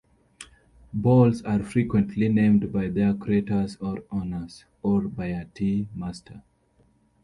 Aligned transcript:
Bowls 0.93 1.43
are 1.43 1.59
frequently 1.61 2.27
named 2.27 2.73
by 2.73 2.87
their 2.87 3.13
creators 3.13 3.75
or 3.75 4.03
owners, 4.09 4.65
or 4.81 5.01
by 5.07 5.27
a 5.27 5.45
tea 5.45 5.87
master. 5.93 6.41